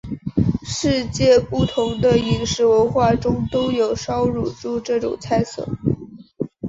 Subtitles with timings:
[0.65, 5.69] 世界不同的饮食文化中都有烧乳猪这种菜色。